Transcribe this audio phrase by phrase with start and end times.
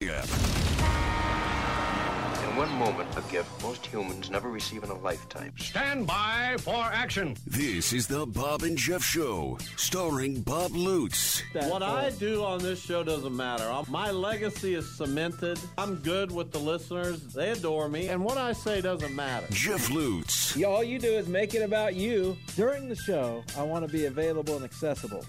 [0.00, 0.22] Yeah.
[2.48, 5.52] In one moment, a gift most humans never receive in a lifetime.
[5.58, 7.36] Stand by for action.
[7.44, 11.42] This is the Bob and Jeff Show, starring Bob Lutz.
[11.52, 13.68] What I do on this show doesn't matter.
[13.88, 15.58] My legacy is cemented.
[15.76, 17.20] I'm good with the listeners.
[17.34, 18.06] They adore me.
[18.06, 19.48] And what I say doesn't matter.
[19.50, 20.56] Jeff Lutz.
[20.56, 22.36] Yeah, all you do is make it about you.
[22.54, 25.24] During the show, I want to be available and accessible.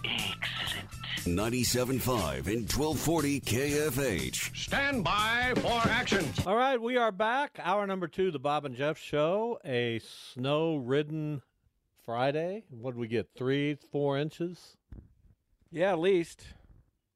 [1.17, 4.55] 97.5 and 1240 KFH.
[4.55, 6.25] Stand by for action.
[6.45, 7.59] All right, we are back.
[7.61, 9.59] Hour number two, the Bob and Jeff Show.
[9.65, 11.41] A snow ridden
[12.05, 12.63] Friday.
[12.69, 13.27] What did we get?
[13.35, 14.77] Three, four inches?
[15.71, 16.45] Yeah, at least.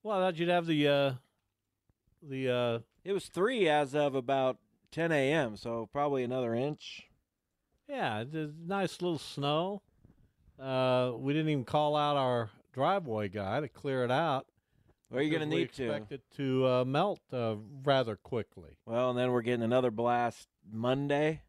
[0.04, 1.14] Well, I thought you'd have the, uh,
[2.22, 4.58] the, uh, It was three as of about
[4.92, 7.08] 10 a.m., so probably another inch.
[7.88, 8.23] yeah,
[8.66, 9.82] nice little snow.
[10.60, 14.48] Uh, we didn't even call out our driveway guy to clear it out.
[15.10, 15.92] Well, you're going to need to.
[15.92, 18.78] expect it to uh, melt uh, rather quickly.
[18.86, 21.42] Well, and then we're getting another blast Monday.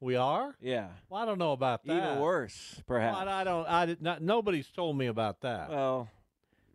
[0.00, 0.56] We are?
[0.60, 0.88] Yeah.
[1.08, 1.96] Well, I don't know about that.
[1.96, 3.18] Even worse, perhaps.
[3.18, 3.68] Well, I don't.
[3.68, 4.22] I did not.
[4.22, 5.70] Nobody's told me about that.
[5.70, 6.08] Well,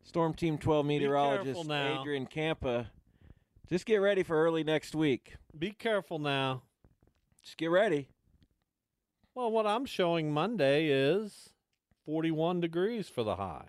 [0.03, 1.69] Storm Team 12 meteorologist.
[1.69, 2.87] Adrian Campa,
[3.67, 5.35] just get ready for early next week.
[5.57, 6.61] Be careful now.
[7.43, 8.07] Just get ready.
[9.35, 11.49] Well, what I'm showing Monday is
[12.05, 13.67] 41 degrees for the high.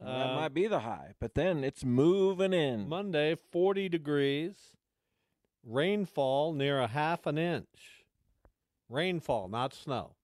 [0.00, 2.88] Well, that Uh, might be the high, but then it's moving in.
[2.88, 4.76] Monday, 40 degrees.
[5.64, 8.04] Rainfall near a half an inch.
[8.88, 10.14] Rainfall, not snow.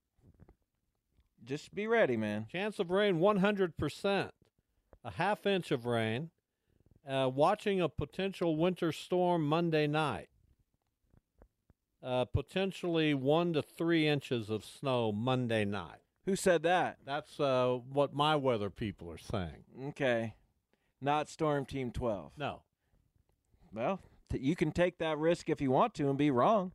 [1.42, 2.46] Just be ready, man.
[2.46, 4.32] Chance of rain 100%.
[5.04, 6.30] A half inch of rain.
[7.06, 10.30] Uh, watching a potential winter storm Monday night.
[12.02, 16.00] Uh, potentially one to three inches of snow Monday night.
[16.26, 16.98] Who said that?
[17.04, 19.64] That's uh, what my weather people are saying.
[19.88, 20.34] Okay.
[21.00, 22.32] Not Storm Team 12.
[22.38, 22.62] No.
[23.72, 26.72] Well, t- you can take that risk if you want to and be wrong.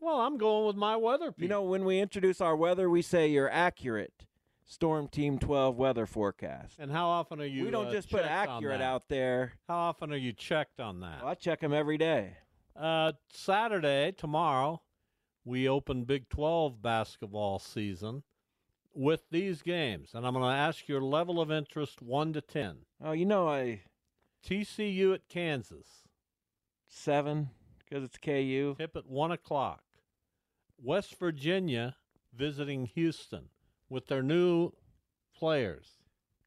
[0.00, 1.42] Well, I'm going with my weather people.
[1.42, 4.24] You know, when we introduce our weather, we say you're accurate.
[4.64, 6.76] Storm Team 12 weather forecast.
[6.78, 7.64] and how often are you?
[7.64, 9.54] we don't uh, just put accurate out there.
[9.66, 11.22] How often are you checked on that?
[11.22, 12.36] Well, I check them every day.
[12.76, 14.82] Uh, Saturday, tomorrow,
[15.44, 18.22] we open Big 12 basketball season
[18.98, 20.10] with these games.
[20.12, 22.78] And I'm going to ask your level of interest 1 to 10.
[23.02, 23.82] Oh, you know, I
[24.44, 26.02] TCU at Kansas.
[26.88, 28.74] seven because it's KU.
[28.76, 29.82] Tip at 1 o'clock.
[30.82, 31.96] West Virginia
[32.34, 33.48] visiting Houston
[33.88, 34.72] with their new
[35.36, 35.92] players.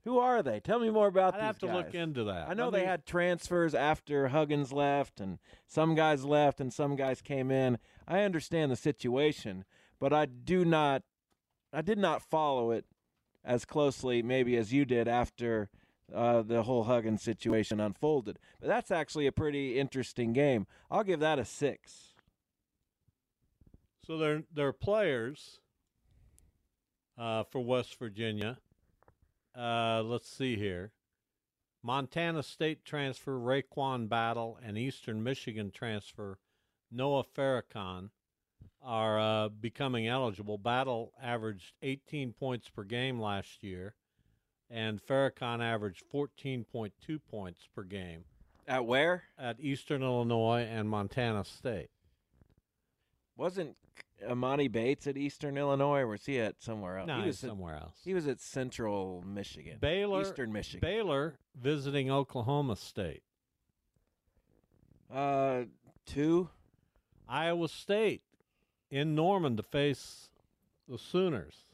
[0.04, 0.60] Who are they?
[0.60, 2.50] Tell me more about I'd these have to look into that.
[2.50, 5.38] I know Let they me- had transfers after Huggins left, and
[5.68, 7.78] some guys left, and some guys came in.
[8.08, 9.64] I understand the situation,
[10.00, 11.04] but I do not,
[11.74, 12.86] I did not follow it
[13.44, 15.70] as closely, maybe as you did after
[16.14, 18.38] uh, the whole Huggins situation unfolded.
[18.60, 20.68] But that's actually a pretty interesting game.
[20.90, 22.14] I'll give that a six.
[24.06, 25.60] So they're they're players
[27.18, 28.58] uh, for West Virginia.
[29.58, 30.92] Uh, let's see here.
[31.84, 36.38] Montana State transfer RaeQuan Battle and Eastern Michigan transfer
[36.92, 38.10] Noah Farrakhan
[38.84, 40.58] are uh, becoming eligible.
[40.58, 43.94] Battle averaged 18 points per game last year,
[44.70, 46.92] and Farrakhan averaged 14.2
[47.30, 48.24] points per game
[48.68, 49.24] At where?
[49.38, 51.90] at Eastern Illinois and Montana State.
[53.38, 53.76] Wasn't
[54.28, 57.08] Emoni Bates at Eastern Illinois, or was he at somewhere else?
[57.08, 57.96] No, he was at- somewhere else.
[58.04, 59.78] He was at Central Michigan.
[59.80, 60.80] Baylor, Eastern Michigan.
[60.82, 63.24] Baylor visiting Oklahoma State.
[65.14, 65.64] Uh,
[66.06, 66.50] two.
[67.28, 68.22] Iowa State
[68.92, 70.30] in Norman to face
[70.88, 71.66] the Sooners.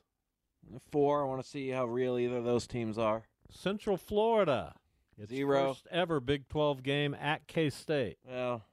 [0.92, 1.24] Four.
[1.24, 3.24] I want to see how real either of those teams are.
[3.50, 4.76] Central Florida.
[5.18, 5.70] Its Zero.
[5.74, 8.18] First ever Big 12 game at K State.
[8.30, 8.64] Well,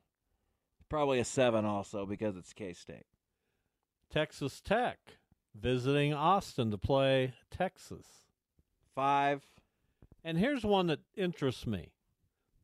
[0.88, 3.06] probably a seven also because it's K State.
[4.11, 4.99] Texas Tech
[5.55, 8.06] visiting Austin to play Texas.
[8.94, 9.43] Five.
[10.23, 11.93] And here's one that interests me.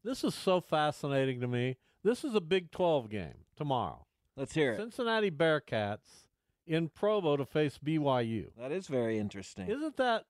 [0.02, 1.76] This is so fascinating to me.
[2.02, 4.06] This is a Big 12 game tomorrow.
[4.40, 4.78] Let's hear it.
[4.78, 6.24] Cincinnati Bearcats
[6.66, 8.46] in Provo to face BYU.
[8.58, 9.68] That is very interesting.
[9.68, 10.24] Isn't that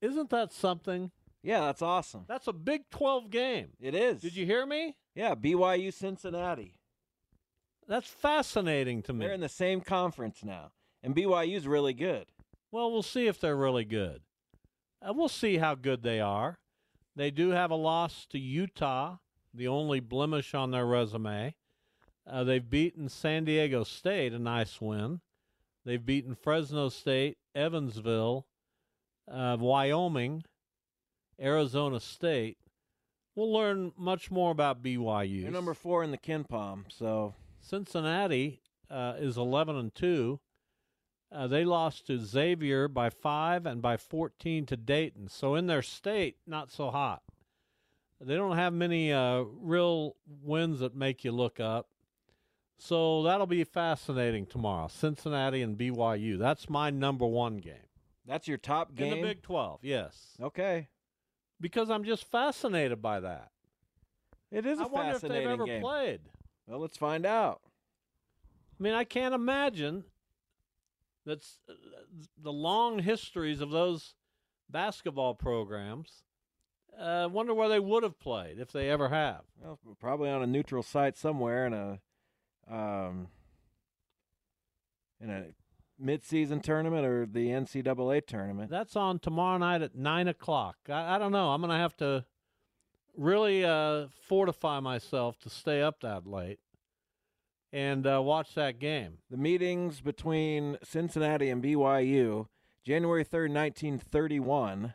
[0.00, 1.12] isn't that something?
[1.44, 2.24] Yeah, that's awesome.
[2.26, 3.68] That's a Big 12 game.
[3.80, 4.20] It is.
[4.20, 4.96] Did you hear me?
[5.14, 6.74] Yeah, BYU Cincinnati.
[7.86, 9.26] That's fascinating to me.
[9.26, 12.26] They're in the same conference now, and BYU's really good.
[12.72, 14.22] Well, we'll see if they're really good.
[15.00, 16.58] Uh, we'll see how good they are.
[17.14, 19.18] They do have a loss to Utah,
[19.54, 21.54] the only blemish on their resume.
[22.26, 25.20] Uh, they've beaten San Diego State, a nice win.
[25.84, 28.46] They've beaten Fresno State, Evansville,
[29.30, 30.44] uh, Wyoming,
[31.40, 32.58] Arizona State.
[33.34, 35.42] We'll learn much more about BYU.
[35.42, 38.60] They're number four in the KenPom, so Cincinnati
[38.90, 40.38] uh, is 11 and 2.
[41.32, 45.28] Uh, they lost to Xavier by 5 and by 14 to Dayton.
[45.28, 47.22] So in their state, not so hot.
[48.20, 51.88] They don't have many uh, real wins that make you look up.
[52.84, 54.88] So that'll be fascinating tomorrow.
[54.88, 56.36] Cincinnati and BYU.
[56.36, 57.86] That's my number one game.
[58.26, 59.12] that's your top game.
[59.12, 60.36] In the Big 12, yes.
[60.42, 60.88] Okay,
[61.60, 63.52] Because I'm just fascinated by that.
[64.50, 65.80] it is a I wonder if fascinating they've ever game.
[65.80, 66.20] played.
[66.66, 67.60] Well, let's find out.
[68.80, 70.02] I mean, I can't imagine
[71.24, 71.74] that's uh,
[72.36, 74.16] the long histories of those
[74.68, 76.24] basketball programs.
[76.98, 79.42] I uh, wonder where they would have played if they ever have.
[79.62, 82.00] Well, probably on a neutral site somewhere in a
[82.72, 83.28] um,
[85.20, 85.44] in a
[85.98, 88.70] mid-season tournament or the NCAA tournament.
[88.70, 90.76] That's on tomorrow night at nine o'clock.
[90.88, 91.50] I, I don't know.
[91.50, 92.24] I'm going to have to
[93.16, 96.58] really uh, fortify myself to stay up that late
[97.72, 99.18] and uh, watch that game.
[99.30, 102.46] The meetings between Cincinnati and BYU,
[102.84, 104.94] January 3rd, 1931.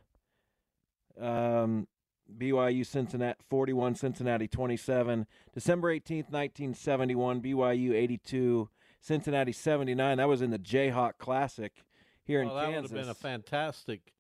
[1.19, 1.88] Um,
[2.35, 5.25] BYU Cincinnati 41, Cincinnati 27.
[5.53, 8.69] December 18th, 1971, BYU 82,
[9.00, 10.18] Cincinnati 79.
[10.18, 11.83] That was in the Jayhawk Classic
[12.24, 12.91] here well, in that would Kansas.
[12.91, 14.13] have been a fantastic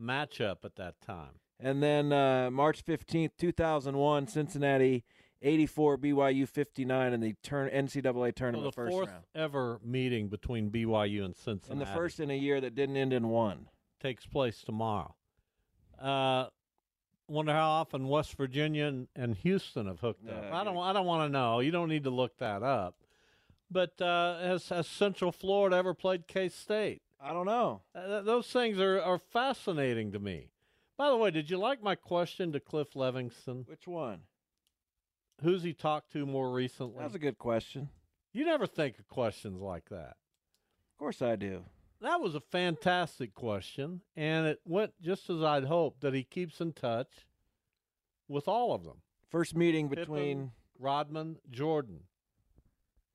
[0.00, 1.40] matchup at that time.
[1.60, 5.04] And then uh, March 15th, 2001, Cincinnati
[5.40, 9.24] 84, BYU 59 in the turn NCAA So tournament the first fourth round.
[9.34, 11.72] ever meeting between BYU and Cincinnati.
[11.72, 13.68] And the first in a year that didn't end in one.
[14.00, 15.14] takes place tomorrow.
[16.00, 16.46] Uh,
[17.28, 20.44] wonder how often West Virginia and, and Houston have hooked up.
[20.52, 20.76] Uh, I don't.
[20.78, 21.60] I don't want to know.
[21.60, 22.96] You don't need to look that up.
[23.70, 27.02] But uh, has has Central Florida ever played K State?
[27.20, 27.80] I don't know.
[27.94, 30.50] Uh, those things are, are fascinating to me.
[30.98, 33.66] By the way, did you like my question to Cliff Levingston?
[33.66, 34.20] Which one?
[35.42, 37.00] Who's he talked to more recently?
[37.02, 37.88] That's a good question.
[38.32, 40.16] you never think of questions like that.
[40.92, 41.64] Of course I do.
[42.04, 46.60] That was a fantastic question, and it went just as I'd hoped that he keeps
[46.60, 47.08] in touch
[48.28, 48.98] with all of them.
[49.30, 52.00] First meeting Pippen, between Rodman, Jordan.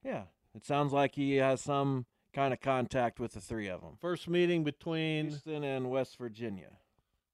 [0.04, 0.24] Yeah.
[0.56, 3.98] It sounds like he has some kind of contact with the three of them.
[4.02, 6.72] First meeting between Houston and West Virginia.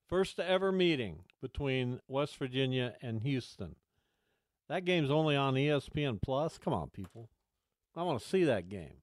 [0.10, 3.78] first ever meeting between West Virginia and Houston.
[4.68, 6.58] That game's only on ESPN Plus.
[6.58, 7.30] Come on, people.
[7.96, 8.98] I want to see that game.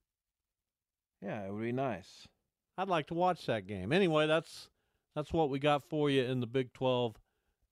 [1.22, 2.28] Yeah, it would be nice.
[2.76, 3.92] I'd like to watch that game.
[3.92, 4.68] Anyway, that's
[5.14, 7.16] that's what we got for you in the Big 12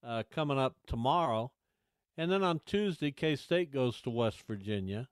[0.04, 1.50] uh, coming up tomorrow.
[2.16, 5.08] And then on Tuesday, K State goes to West Virginia.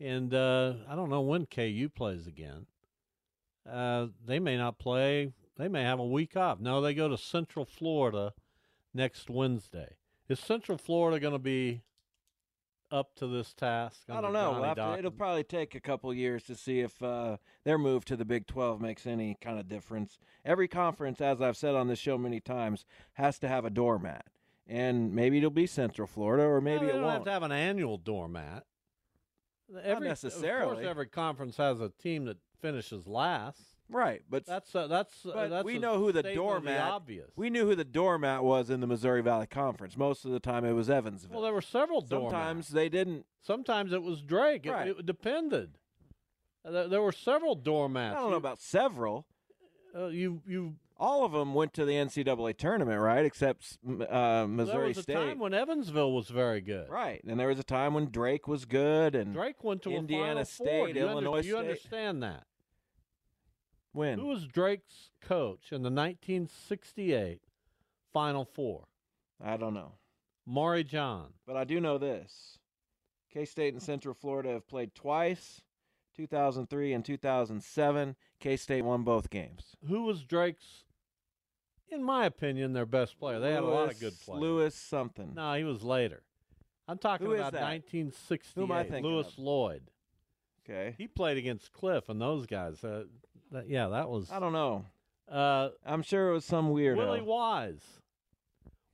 [0.00, 2.66] And uh, I don't know when KU plays again.
[3.70, 5.32] Uh, they may not play.
[5.56, 6.60] They may have a week off.
[6.60, 8.34] No, they go to Central Florida
[8.92, 9.94] next Wednesday.
[10.28, 11.82] Is Central Florida going to be
[12.90, 14.00] up to this task?
[14.08, 14.60] I don't know.
[14.60, 18.16] We'll to- it'll probably take a couple years to see if uh, their move to
[18.16, 20.18] the Big 12 makes any kind of difference.
[20.44, 24.26] Every conference, as I've said on this show many times, has to have a doormat.
[24.66, 27.12] And maybe it'll be Central Florida, or maybe it won't.
[27.12, 28.64] have to have an annual doormat.
[29.82, 30.70] Every, Of necessarily.
[30.70, 33.73] Of course, every conference has a team that finishes last.
[33.90, 37.30] Right, but That's uh, that's uh, that's we know who the doormat- obvious.
[37.36, 39.96] we knew who the doormat was in the Missouri Valley Conference.
[39.96, 41.34] Most of the time, it was Evansville.
[41.34, 42.32] well, there were several doormats.
[42.32, 43.26] Sometimes they didn't.
[43.42, 44.66] Sometimes it was Drake.
[44.66, 44.88] It, Right.
[44.88, 45.78] it depended.
[46.64, 48.16] Uh, There, there were several doormats.
[48.16, 49.26] I don't know You- about several.
[49.94, 50.40] uh, you.
[50.46, 53.24] You All of them went to the NCAA tournament, right?
[53.26, 54.66] Except uh, Missouri State.
[54.76, 55.14] there was a State.
[55.14, 56.88] time when Evansville was very good.
[56.88, 60.44] Right, and there was a time when Drake was good, and Drake went to Indiana
[60.44, 60.92] State, Four.
[60.92, 61.58] Do you, Illinois under, you State.
[61.58, 62.44] understand that?
[63.94, 67.40] When Who was Drake's coach in the 1968
[68.12, 68.84] Final Four?
[69.42, 69.92] I don't know,
[70.46, 71.32] Maury John.
[71.46, 72.58] but I do know this:
[73.32, 75.62] K State and Central Florida have played twice,
[76.16, 78.16] 2003 and 2007.
[78.40, 79.76] K State won both games.
[79.88, 80.84] Who was Drake's,
[81.88, 83.40] in my opinion, their best player?
[83.40, 84.40] They had a lot of good players.
[84.40, 85.32] Lewis something.
[85.34, 86.22] No, he was later.
[86.86, 87.62] I'm talking Who is about that?
[87.62, 88.52] 1968.
[88.60, 89.38] Who am I thinking Lewis of?
[89.38, 89.82] Lloyd.
[90.68, 92.82] Okay, He played against Cliff and those guys.
[92.84, 93.04] Uh,
[93.54, 94.30] that, yeah, that was.
[94.30, 94.84] I don't know.
[95.30, 96.96] Uh, I'm sure it was some weirdo.
[96.98, 97.80] Willie Wise.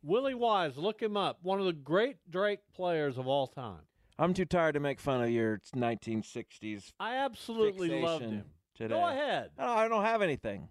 [0.03, 1.39] Willie Wise, look him up.
[1.43, 3.81] One of the great Drake players of all time.
[4.19, 8.45] I'm too tired to make fun of your 1960s I absolutely loved him.
[8.77, 8.95] today.
[8.95, 9.51] Go ahead.
[9.59, 10.69] I don't, I don't have anything.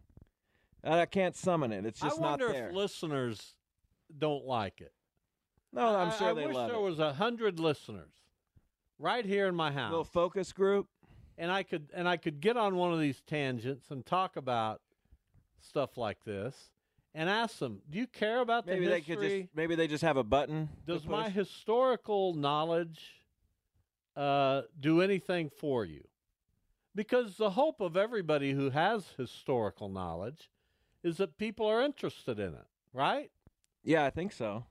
[0.84, 1.86] I can't summon it.
[1.86, 2.48] It's just not there.
[2.48, 3.54] I wonder if listeners
[4.18, 4.94] don't like it.
[5.74, 6.84] no, I'm I- sure I they wish love there it.
[6.84, 8.12] was a hundred listeners
[8.98, 10.88] right here in my house, little focus group.
[11.40, 14.82] And I could and I could get on one of these tangents and talk about
[15.62, 16.70] stuff like this,
[17.16, 20.04] and ask them, "Do you care about Maybe the they could just maybe they just
[20.04, 20.70] have a button.
[20.86, 23.24] Does my historical knowledge
[24.16, 26.04] uh, do anything for you?
[26.94, 30.50] Because the hope of everybody who has historical knowledge
[31.02, 33.32] is that people are interested in it, right?
[33.84, 34.66] Yeah, I think so.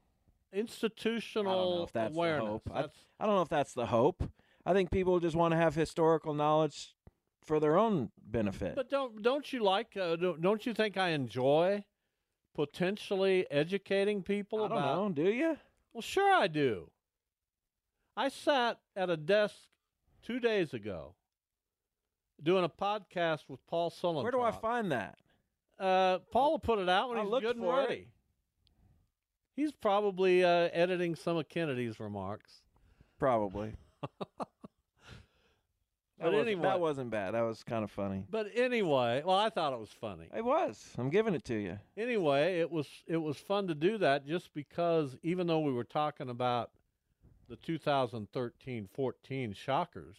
[0.52, 2.44] Institutional I don't know if that's awareness.
[2.44, 2.70] the hope.
[2.74, 2.80] I,
[3.22, 4.22] I don't know if that's the hope.
[4.68, 6.94] I think people just want to have historical knowledge
[7.42, 8.76] for their own benefit.
[8.76, 9.96] but don't don't you like?
[9.96, 11.84] Uh, don't, you think I enjoy
[12.54, 14.96] potentially educating people I don't about?
[14.96, 15.08] know.
[15.24, 15.56] Do you?
[15.94, 16.90] Well, sure I do.
[18.14, 19.54] I sat at a desk
[20.22, 21.14] two days ago
[22.42, 24.24] doing a podcast with Paul Sullivan.
[24.24, 25.18] Where do I find that?
[25.80, 27.88] Uh, Paul will put it out when I he's good and for it.
[27.88, 28.08] ready.
[29.56, 32.60] He's probably uh, editing some of Kennedy's remarks.
[33.18, 33.72] Probably.
[36.18, 36.62] But that wasn't- anyway.
[36.62, 37.34] that wasn't bad.
[37.34, 38.24] That was kind of funny.
[38.28, 40.28] But anyway, well, I thought it was funny.
[40.34, 40.92] It was.
[40.98, 41.78] I'm giving it to you.
[41.96, 45.84] Anyway, it was it was fun to do that just because even though we were
[45.84, 46.70] talking about
[47.48, 50.16] the 2013-14 shockers,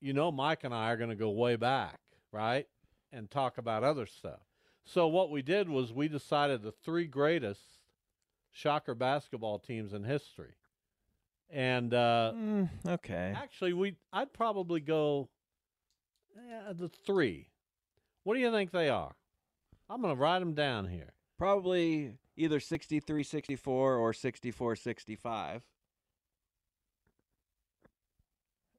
[0.00, 2.00] you know, Mike and I are going to go way back,
[2.32, 2.66] right,
[3.12, 4.40] and talk about other stuff.
[4.84, 7.62] So what we did was we decided the three greatest
[8.52, 10.54] shocker basketball teams in history,
[11.50, 13.34] and uh, Mm, okay.
[13.36, 15.28] actually, we I'd probably go
[16.36, 17.48] eh, the three.
[18.24, 19.14] What do you think they are?
[19.88, 21.14] I'm going to write them down here.
[21.38, 25.62] Probably either 63 64 or 64 65.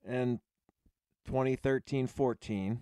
[0.06, 0.40] And
[1.26, 2.82] 2013 14.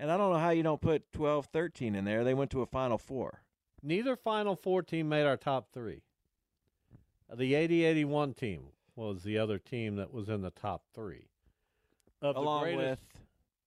[0.00, 2.22] And I don't know how you don't put 12 13 in there.
[2.24, 3.42] They went to a Final Four.
[3.82, 6.02] Neither Final Four team made our top three.
[7.30, 8.62] Uh, The 80 81 team
[8.98, 11.28] was the other team that was in the top three.
[12.20, 13.22] Of the along greatest with,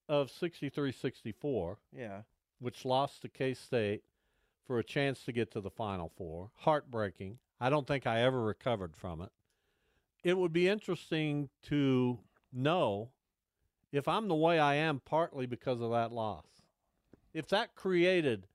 [0.10, 2.22] of 63 64, yeah.
[2.60, 4.04] which lost to K State
[4.68, 6.52] for a chance to get to the Final Four.
[6.58, 7.40] Heartbreaking.
[7.62, 9.30] I don't think I ever recovered from it.
[10.24, 12.20] It would be interesting to
[12.52, 13.10] know
[13.92, 16.46] if I'm the way I am partly because of that loss.
[17.34, 18.48] If that created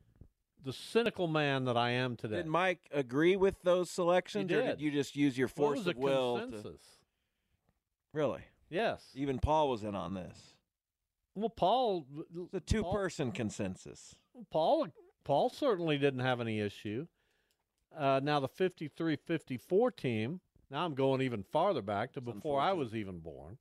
[0.67, 2.37] the cynical man that I am today.
[2.37, 4.67] Did Mike agree with those selections, or did.
[4.67, 6.39] did you just use your force of will?
[6.39, 6.83] To, consensus?
[8.13, 8.43] really?
[8.69, 9.05] Yes.
[9.15, 10.55] Even Paul was in on this.
[11.37, 12.05] Well, Paul,
[12.47, 14.17] It's a two person consensus.
[14.51, 14.89] Paul,
[15.25, 17.07] Paul certainly didn't have any issue.
[17.97, 20.41] Uh, now the 53-54 team.
[20.69, 23.59] Now I'm going even farther back to before I was even born,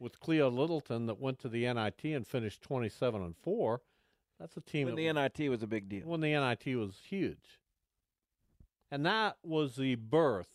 [0.00, 3.82] with Cleo Littleton that went to the NIT and finished 27 and four.
[4.38, 6.06] That's a team When the was- NIT was a big deal.
[6.06, 7.60] when the NIT was huge.
[8.90, 10.54] And that was the birth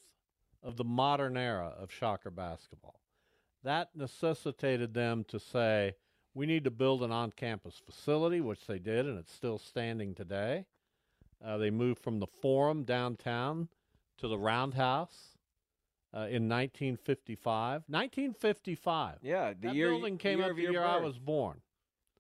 [0.61, 2.99] of the modern era of Shocker basketball.
[3.63, 5.95] That necessitated them to say,
[6.33, 10.13] we need to build an on campus facility, which they did, and it's still standing
[10.15, 10.65] today.
[11.43, 13.69] Uh, they moved from the Forum downtown
[14.17, 15.37] to the Roundhouse
[16.13, 17.83] uh, in 1955.
[17.87, 19.19] 1955.
[19.21, 21.61] Yeah, the that year building came year up the year I was born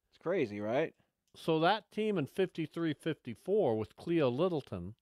[0.09, 0.93] It's crazy, right?
[1.39, 4.95] So that team in 53 54 with Cleo Littleton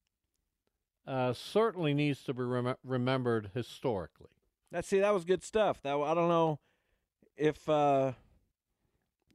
[1.06, 4.28] uh, certainly needs to be rem- remembered historically.
[4.72, 5.82] That see, that was good stuff.
[5.84, 6.60] That I don't know
[7.38, 8.14] if uh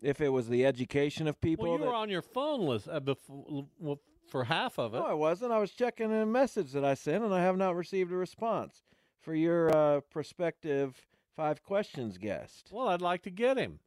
[0.03, 1.65] if it was the education of people.
[1.65, 4.99] well, you that, were on your phone list uh, before, well, for half of it.
[4.99, 5.53] no, I wasn't.
[5.53, 8.83] I was checking a message that I sent, and I have not received a response
[9.21, 11.01] for your uh, prospective
[11.37, 12.69] five questions guest.
[12.73, 13.79] Well, I'd like to get him.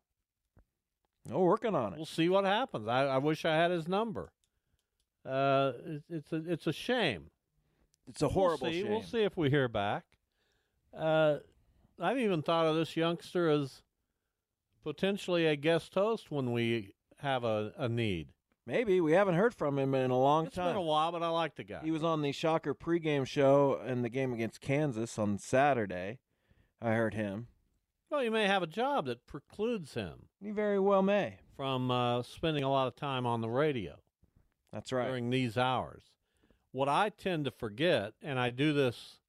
[1.32, 1.98] Oh, working on it.
[1.98, 2.88] We'll see what happens.
[2.88, 4.32] I, I wish I had his number.
[5.26, 7.32] Uh, it, it's a it's a shame.
[8.08, 8.82] It's a horrible we'll see.
[8.82, 8.92] shame.
[8.92, 10.04] We'll see if we hear back.
[10.96, 11.38] Uh,
[12.00, 13.82] I've even thought of this youngster as
[14.84, 18.28] potentially a guest host when we have a, a need.
[18.68, 20.68] Maybe we haven't heard from him in a long It's time.
[20.68, 21.82] It's been a while, but I like the guy.
[21.84, 26.20] He was on the Shocker pregame show in the game against Kansas on Saturday.
[26.82, 27.48] I heard him.
[28.16, 31.40] Well, he may have a job that precludes him He very well may.
[31.58, 33.96] from uh, spending a lot of time on the radio
[34.72, 35.06] That's right.
[35.10, 36.04] during these hours.
[36.72, 39.20] What I tend to forget, and I do this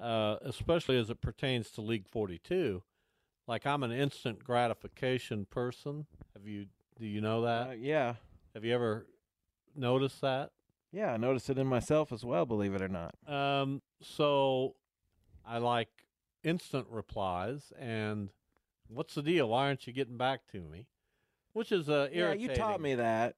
[0.00, 2.82] uh, especially as it pertains to League 42,
[3.46, 6.06] like I'm an instant gratification person.
[6.34, 6.66] Have you?
[6.98, 7.68] Do you know that?
[7.68, 8.14] Uh, yeah.
[8.56, 9.06] Have you ever
[9.76, 10.50] noticed that?
[10.90, 12.44] Yeah, I noticed it in myself as well.
[12.44, 13.14] Believe it or not.
[13.32, 14.74] Um, so
[15.46, 15.90] I like
[16.46, 17.72] instant replies.
[17.78, 18.30] And
[18.88, 19.48] what's the deal?
[19.48, 20.86] Why aren't you getting back to me?
[21.52, 23.36] Which is uh, Yeah, you taught me that,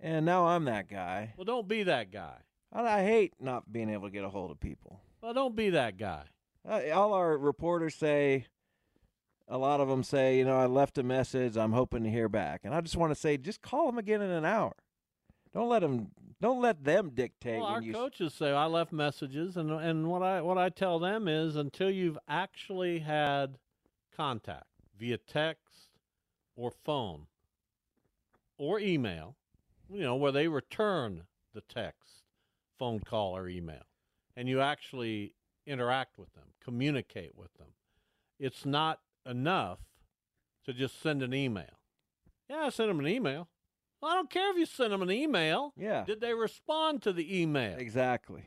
[0.00, 1.34] and now I'm that guy.
[1.36, 2.36] Well, don't be that guy.
[2.72, 5.00] I, I hate not being able to get a hold of people.
[5.20, 6.24] Well, don't be that guy.
[6.68, 8.46] Uh, all our reporters say,
[9.48, 11.56] a lot of them say, you know, I left a message.
[11.56, 14.22] I'm hoping to hear back, and I just want to say, just call them again
[14.22, 14.74] in an hour.
[15.52, 16.10] Don't let them.
[16.40, 17.58] Don't let them dictate.
[17.60, 20.68] Well, when our you, coaches say I left messages, and and what I what I
[20.68, 23.58] tell them is until you've actually had
[24.16, 24.66] contact
[24.98, 25.90] via text
[26.56, 27.26] or phone
[28.58, 29.36] or email,
[29.88, 31.22] you know, where they return
[31.54, 32.22] the text,
[32.78, 33.82] phone call, or email,
[34.36, 35.34] and you actually
[35.66, 37.68] interact with them, communicate with them.
[38.38, 39.78] It's not enough
[40.64, 41.78] to just send an email.
[42.48, 43.48] Yeah, I sent them an email.
[44.00, 45.72] Well, I don't care if you send them an email.
[45.76, 46.04] Yeah.
[46.04, 47.76] Did they respond to the email?
[47.78, 48.44] exactly.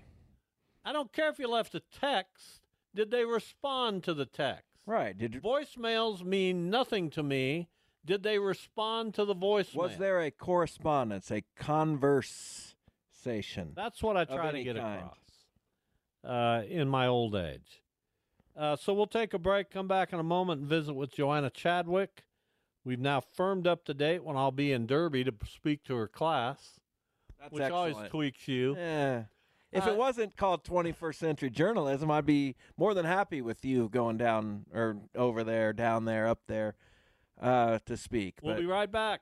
[0.83, 2.61] I don't care if you left a text.
[2.95, 4.65] Did they respond to the text?
[4.85, 5.17] Right.
[5.17, 7.69] Did you, Voicemails mean nothing to me.
[8.03, 9.75] Did they respond to the voicemail?
[9.75, 12.73] was there a correspondence, a conversation?
[13.75, 15.03] That's what I try to get kind.
[15.03, 15.17] across
[16.23, 17.83] uh, in my old age.
[18.57, 21.49] Uh, so we'll take a break, come back in a moment, and visit with Joanna
[21.49, 22.23] Chadwick.
[22.83, 26.07] We've now firmed up the date when I'll be in Derby to speak to her
[26.07, 26.79] class,
[27.39, 28.75] That's which always tweaks you.
[28.75, 29.25] Yeah.
[29.71, 33.87] If Uh, it wasn't called 21st century journalism, I'd be more than happy with you
[33.87, 36.75] going down or over there, down there, up there
[37.39, 38.39] uh, to speak.
[38.41, 39.21] We'll but be right back.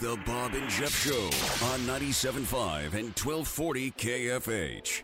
[0.00, 1.24] It's the Bob and Jeff Show
[1.66, 5.02] on 97.5 and 1240 KFH.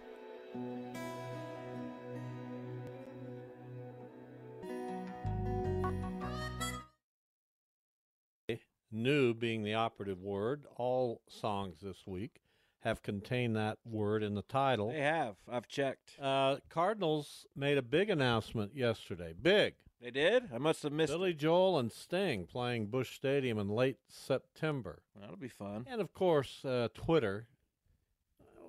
[8.92, 10.66] new being the operative word.
[10.76, 12.40] All songs this week
[12.84, 14.92] have contained that word in the title.
[14.92, 15.34] they have.
[15.50, 16.12] I've checked.
[16.20, 19.34] Uh, Cardinals made a big announcement yesterday.
[19.40, 19.74] Big.
[20.04, 20.50] They did?
[20.52, 21.38] I must have missed Billy it.
[21.38, 25.00] Joel and Sting playing Busch Stadium in late September.
[25.18, 25.86] That'll be fun.
[25.88, 27.46] And of course, uh, Twitter,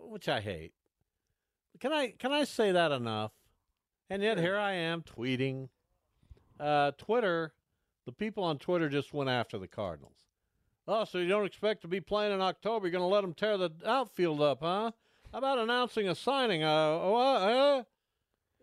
[0.06, 0.72] which I hate.
[1.82, 3.34] Can I can I say that enough?
[4.10, 5.68] And yet here I am tweeting.
[6.58, 7.54] Uh, Twitter,
[8.06, 10.16] the people on Twitter just went after the Cardinals.
[10.88, 12.88] Oh, so you don't expect to be playing in October?
[12.88, 14.92] You're going to let them tear the outfield up, huh?
[15.34, 16.64] How about announcing a signing?
[16.64, 17.84] Uh, uh, uh?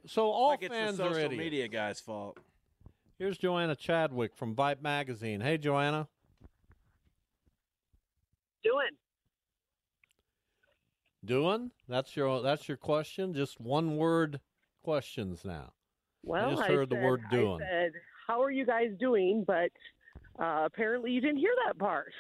[0.06, 1.38] So all like it's fans the are social idiots.
[1.38, 2.38] media guy's fault.
[3.22, 5.40] Here's Joanna Chadwick from Vype Magazine.
[5.40, 6.08] Hey, Joanna.
[8.64, 8.88] doing?
[11.24, 11.70] Doing?
[11.88, 13.32] That's your that's your question.
[13.32, 14.40] Just one word
[14.82, 15.72] questions now.
[16.24, 17.62] Well, just heard the said, word doing.
[17.62, 17.92] I said,
[18.26, 19.70] "How are you guys doing?" But
[20.40, 22.12] uh, apparently, you didn't hear that part.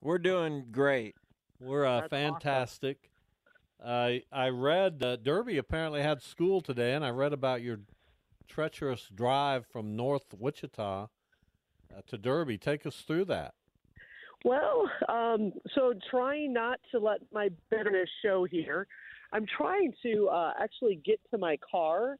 [0.00, 1.14] We're doing great.
[1.60, 2.32] We're uh, That's awesome.
[2.32, 3.10] fantastic.
[3.84, 7.80] I I read uh, Derby apparently had school today, and I read about your
[8.52, 12.58] treacherous drive from North Wichita uh, to Derby.
[12.58, 13.54] Take us through that.
[14.44, 18.86] Well, um, so trying not to let my bitterness show here,
[19.32, 22.16] I'm trying to uh, actually get to my car,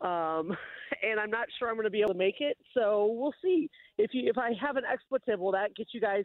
[0.00, 0.56] um,
[1.02, 2.56] and I'm not sure I'm going to be able to make it.
[2.74, 3.68] So we'll see.
[3.98, 6.24] If you if I have an expletive, will that get you guys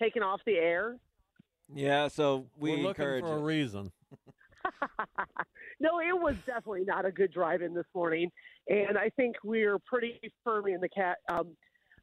[0.00, 0.96] taken off the air?
[1.72, 3.92] Yeah, so we are looking encourage for a reason.
[5.80, 8.30] no, it was definitely not a good drive in this morning,
[8.68, 11.56] and I think we're pretty firmly in the cat um,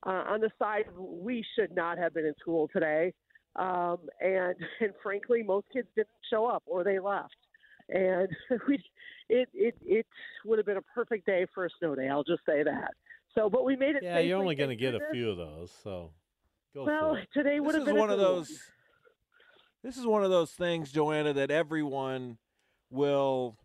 [0.05, 0.85] uh, on the side.
[0.87, 3.13] of We should not have been in school today,
[3.55, 7.35] um, and and frankly, most kids didn't show up or they left,
[7.89, 8.27] and
[8.67, 8.83] we
[9.29, 10.05] it it it
[10.45, 12.09] would have been a perfect day for a snow day.
[12.09, 12.91] I'll just say that.
[13.35, 14.03] So, but we made it.
[14.03, 16.11] Yeah, you're only going to get a few of those, so
[16.73, 18.33] go Well, today would This have is been a one of good one.
[18.35, 18.59] those.
[19.83, 22.37] This is one of those things, Joanna, that everyone
[22.91, 23.57] will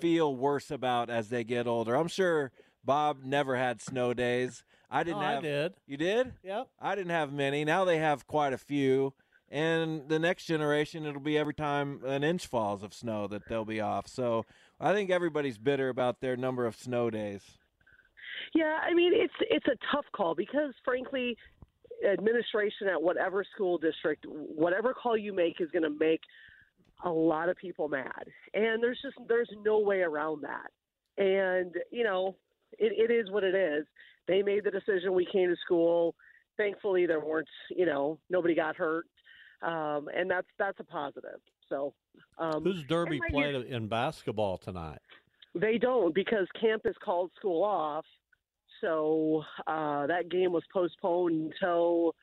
[0.00, 1.94] feel worse about as they get older.
[1.94, 2.52] I'm sure
[2.84, 4.64] Bob never had snow days.
[4.90, 5.74] I didn't Oh, I did.
[5.86, 6.32] You did?
[6.44, 6.68] Yep.
[6.80, 7.64] I didn't have many.
[7.64, 9.14] Now they have quite a few.
[9.48, 13.64] And the next generation, it'll be every time an inch falls of snow that they'll
[13.64, 14.08] be off.
[14.08, 14.44] So
[14.80, 17.42] I think everybody's bitter about their number of snow days.
[18.54, 21.36] Yeah, I mean it's it's a tough call because frankly,
[22.04, 26.20] administration at whatever school district, whatever call you make is going to make
[27.04, 30.70] a lot of people mad, and there's just there's no way around that.
[31.22, 32.36] And you know,
[32.78, 33.84] it, it is what it is.
[34.26, 35.14] They made the decision.
[35.14, 36.14] We came to school.
[36.56, 39.06] Thankfully, there weren't you know nobody got hurt,
[39.62, 41.40] um, and that's that's a positive.
[41.68, 41.94] So,
[42.38, 45.00] um, Who's Derby played in basketball tonight?
[45.54, 48.04] They don't because camp has called school off.
[48.80, 52.14] So uh, that game was postponed until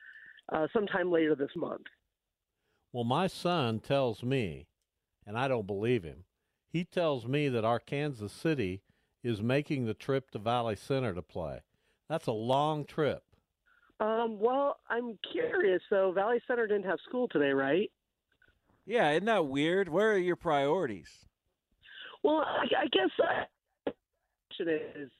[0.52, 1.82] uh, sometime later this month.
[2.94, 4.68] Well, my son tells me,
[5.26, 6.26] and I don't believe him.
[6.68, 8.82] He tells me that our Kansas City
[9.24, 11.62] is making the trip to Valley Center to play.
[12.08, 13.24] That's a long trip.
[13.98, 15.82] Um, well, I'm curious.
[15.90, 17.90] So Valley Center didn't have school today, right?
[18.86, 19.88] Yeah, isn't that weird?
[19.88, 21.26] Where are your priorities?
[22.22, 23.90] Well, I, I guess uh,
[24.54, 25.10] question is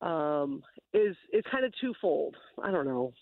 [0.00, 0.62] um,
[0.94, 2.36] is is kind of twofold.
[2.62, 3.12] I don't know.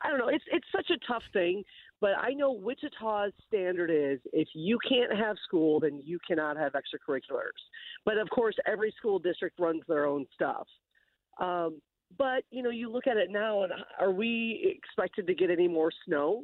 [0.00, 0.28] I don't know.
[0.28, 1.62] It's it's such a tough thing,
[2.00, 6.72] but I know Wichita's standard is if you can't have school, then you cannot have
[6.72, 7.60] extracurriculars.
[8.04, 10.66] But of course, every school district runs their own stuff.
[11.40, 11.80] Um,
[12.18, 15.68] but you know, you look at it now, and are we expected to get any
[15.68, 16.42] more snow?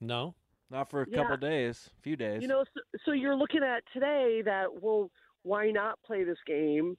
[0.00, 0.34] No.
[0.70, 1.22] Not for a Yeah.
[1.22, 2.42] couple days, a few days.
[2.42, 5.10] You know, so, so you're looking at today that well,
[5.42, 6.96] why not play this game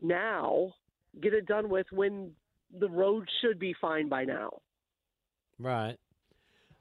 [0.00, 0.74] now?
[1.20, 2.36] Get it done with when
[2.76, 4.50] the road should be fine by now.
[5.58, 5.96] Right.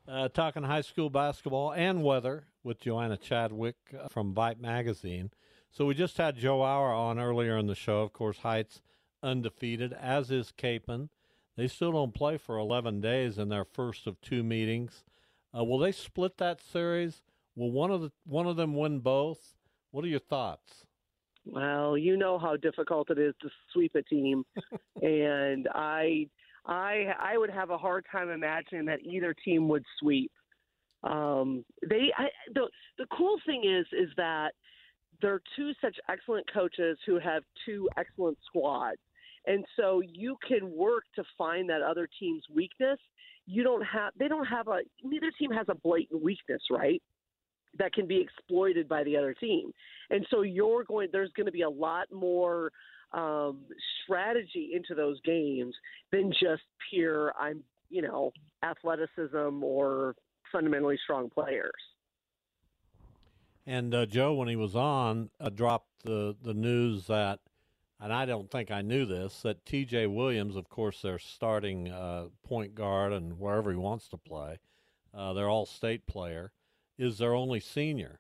[0.08, 5.32] Uh, talking high school basketball and weather with Joanna Chadwick uh, from Vype Magazine.
[5.71, 8.02] So we just had Joe Auer on earlier in the show.
[8.02, 8.82] Of course, Heights
[9.21, 11.10] undefeated, as is Capon.
[11.56, 15.04] They still don't play for 11 days in their first of two meetings.
[15.58, 17.23] Uh, will they split that series?
[17.56, 19.56] Will one of the one of them win both?
[19.91, 20.87] What are your thoughts?
[21.49, 24.43] Well, you know how difficult it is to sweep a team,
[25.01, 26.27] and I,
[26.65, 30.31] I, I would have a hard time imagining that either team would sweep.
[31.03, 34.49] Um, they, I, the the cool thing is, is that
[35.21, 38.99] they're two such excellent coaches who have two excellent squads,
[39.45, 42.99] and so you can work to find that other team's weakness.
[43.45, 47.01] You don't have, they don't have a, neither team has a blatant weakness, right?
[47.79, 49.73] That can be exploited by the other team.
[50.09, 52.71] And so you're going there's going to be a lot more
[53.13, 53.59] um,
[54.03, 55.75] strategy into those games
[56.11, 58.31] than just pure I'm you know
[58.63, 60.15] athleticism or
[60.51, 61.71] fundamentally strong players.
[63.65, 67.39] And uh, Joe, when he was on, uh, dropped the the news that,
[67.99, 70.07] and I don't think I knew this, that T.J.
[70.07, 74.59] Williams, of course, their starting uh, point guard and wherever he wants to play,
[75.13, 76.53] uh, their All State player,
[76.97, 78.19] is their only senior.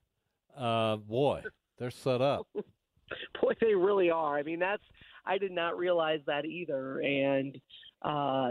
[0.55, 1.43] Uh, boy,
[1.77, 2.47] they're set up.
[3.41, 4.37] Boy, they really are.
[4.37, 4.83] I mean, that's
[5.25, 7.57] I did not realize that either, and
[8.01, 8.49] uh,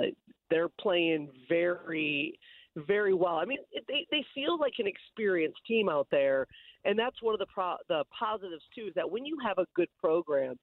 [0.50, 2.38] they're playing very,
[2.74, 3.36] very well.
[3.36, 3.58] I mean,
[3.88, 6.46] they they feel like an experienced team out there,
[6.84, 8.86] and that's one of the pro- the positives too.
[8.88, 10.56] Is that when you have a good program,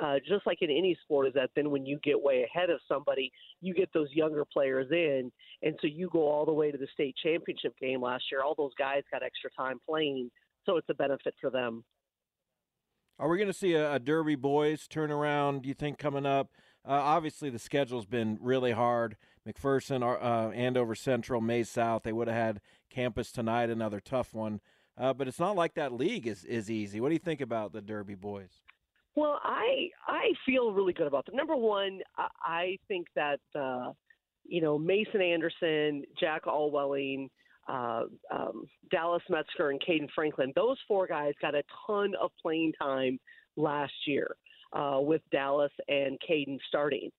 [0.00, 2.80] uh, just like in any sport, is that then when you get way ahead of
[2.88, 5.30] somebody, you get those younger players in,
[5.62, 8.42] and so you go all the way to the state championship game last year.
[8.42, 10.30] All those guys got extra time playing,
[10.66, 11.84] so it's a benefit for them.
[13.18, 15.62] Are we going to see a, a Derby boys turnaround?
[15.62, 16.50] Do you think coming up?
[16.88, 19.16] Uh, obviously, the schedule's been really hard.
[19.46, 22.02] McPherson, uh, Andover Central, Maize South.
[22.02, 24.60] They would have had campus tonight, another tough one.
[24.96, 27.00] Uh, but it's not like that league is is easy.
[27.00, 28.62] What do you think about the Derby boys?
[29.16, 31.36] Well, I I feel really good about them.
[31.36, 33.92] Number one, I, I think that uh,
[34.44, 37.28] you know Mason Anderson, Jack Allwelling,
[37.68, 40.52] uh, um, Dallas Metzger, and Caden Franklin.
[40.54, 43.18] Those four guys got a ton of playing time
[43.56, 44.36] last year
[44.72, 47.10] uh, with Dallas and Caden starting.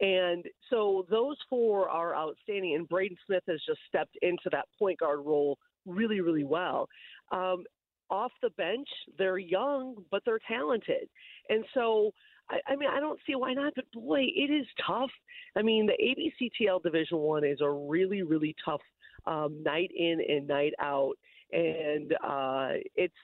[0.00, 4.98] And so those four are outstanding, and Braden Smith has just stepped into that point
[4.98, 6.88] guard role really, really well.
[7.32, 7.64] Um,
[8.10, 11.08] off the bench, they're young, but they're talented.
[11.48, 12.12] And so,
[12.50, 13.72] I, I mean, I don't see why not.
[13.74, 15.10] But boy, it is tough.
[15.56, 18.82] I mean, the AVCTL Division One is a really, really tough
[19.26, 21.14] um, night in and night out.
[21.52, 23.14] And uh, it's,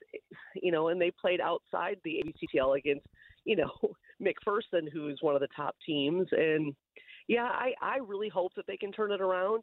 [0.55, 3.07] you know, and they played outside the AVCTL against,
[3.45, 3.71] you know,
[4.23, 6.27] McPherson, who's one of the top teams.
[6.33, 6.75] And
[7.29, 9.63] yeah, I, I really hope that they can turn it around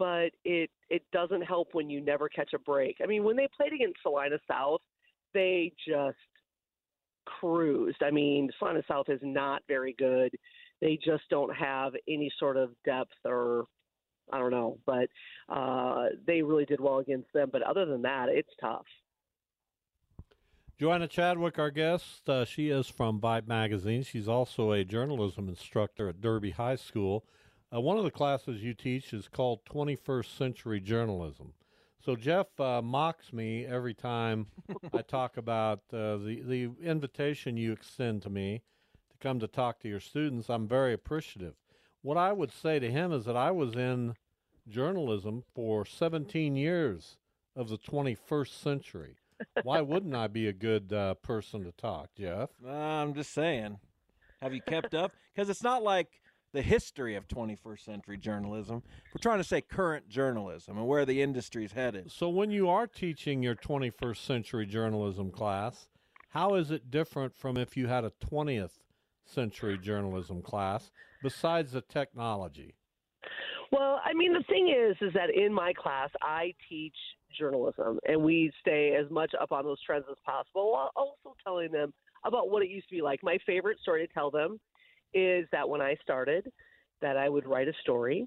[0.00, 2.96] but it it doesn't help when you never catch a break.
[3.04, 4.80] I mean, when they played against Salina South,
[5.34, 6.16] they just
[7.26, 8.02] cruised.
[8.02, 10.32] I mean, Salina South is not very good.
[10.80, 13.66] They just don't have any sort of depth or
[14.32, 15.08] I don't know, but
[15.50, 17.50] uh, they really did well against them.
[17.52, 18.86] But other than that, it's tough.
[20.78, 24.02] Joanna Chadwick, our guest, uh, she is from Vype Magazine.
[24.02, 27.26] She's also a journalism instructor at Derby High School.
[27.72, 31.52] Uh, one of the classes you teach is called 21st Century Journalism.
[32.04, 34.46] So Jeff uh, mocks me every time
[34.94, 38.62] I talk about uh, the the invitation you extend to me
[39.10, 40.48] to come to talk to your students.
[40.48, 41.54] I'm very appreciative.
[42.02, 44.14] What I would say to him is that I was in
[44.66, 47.18] journalism for 17 years
[47.54, 49.16] of the 21st century.
[49.62, 52.50] Why wouldn't I be a good uh, person to talk, Jeff?
[52.64, 53.78] Uh, I'm just saying.
[54.40, 55.12] Have you kept up?
[55.34, 56.08] Because it's not like
[56.52, 58.82] the history of 21st century journalism.
[59.14, 62.10] We're trying to say current journalism and where the industry's headed.
[62.10, 65.88] So, when you are teaching your 21st century journalism class,
[66.30, 68.78] how is it different from if you had a 20th
[69.24, 70.90] century journalism class
[71.22, 72.74] besides the technology?
[73.72, 76.96] Well, I mean, the thing is, is that in my class, I teach
[77.38, 81.70] journalism, and we stay as much up on those trends as possible, while also telling
[81.70, 81.92] them
[82.24, 83.20] about what it used to be like.
[83.22, 84.58] My favorite story to tell them
[85.14, 86.50] is that when I started,
[87.02, 88.26] that I would write a story,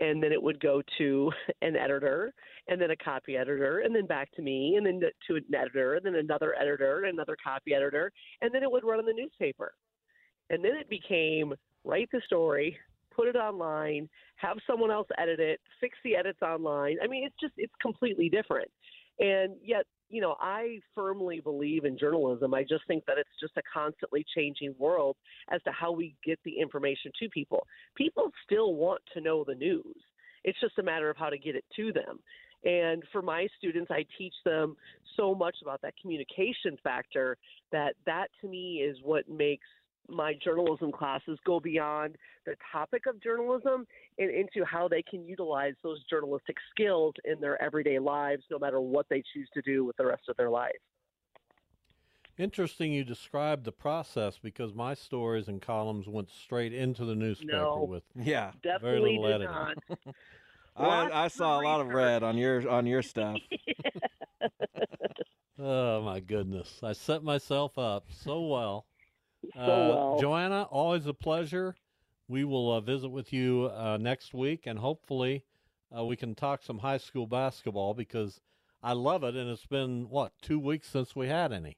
[0.00, 2.32] and then it would go to an editor,
[2.68, 5.94] and then a copy editor, and then back to me, and then to an editor,
[5.94, 9.12] and then another editor, and another copy editor, and then it would run in the
[9.12, 9.72] newspaper.
[10.50, 12.76] And then it became write the story,
[13.14, 16.96] put it online, have someone else edit it, fix the edits online.
[17.02, 18.68] I mean, it's just it's completely different.
[19.18, 22.54] And yet, you know, I firmly believe in journalism.
[22.54, 25.16] I just think that it's just a constantly changing world
[25.50, 27.66] as to how we get the information to people.
[27.96, 29.96] People still want to know the news.
[30.44, 32.20] It's just a matter of how to get it to them.
[32.64, 34.76] And for my students, I teach them
[35.16, 37.36] so much about that communication factor
[37.72, 39.66] that that to me is what makes
[40.08, 43.86] my journalism classes go beyond the topic of journalism
[44.18, 48.80] and into how they can utilize those journalistic skills in their everyday lives, no matter
[48.80, 50.72] what they choose to do with the rest of their life.
[52.38, 57.56] Interesting you described the process because my stories and columns went straight into the newspaper
[57.56, 57.86] No.
[57.88, 58.52] with Yeah.
[58.62, 59.54] Definitely little did editing.
[59.54, 59.76] not.
[60.76, 63.38] I, I saw a lot of red on your on your stuff.
[65.58, 66.80] Oh my goodness.
[66.82, 68.84] I set myself up so well.
[69.56, 70.18] So Uh, well.
[70.20, 71.74] Joanna, always a pleasure.
[72.28, 75.44] We will uh, visit with you uh, next week, and hopefully,
[75.96, 78.40] uh, we can talk some high school basketball because
[78.82, 81.76] I love it, and it's been what two weeks since we had any.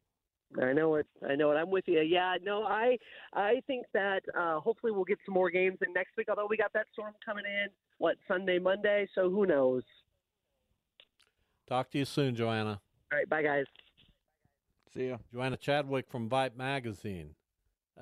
[0.60, 1.06] I know it.
[1.28, 1.56] I know it.
[1.56, 2.00] I'm with you.
[2.00, 2.98] Yeah, no, I
[3.34, 6.28] I think that uh, hopefully we'll get some more games in next week.
[6.30, 9.82] Although we got that storm coming in, what Sunday, Monday, so who knows?
[11.68, 12.80] Talk to you soon, Joanna.
[13.12, 13.66] All right, bye guys.
[14.94, 15.18] See ya.
[15.30, 17.34] Joanna Chadwick from Vype Magazine